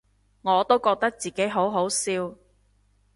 [0.41, 2.35] 我都覺得自己好好笑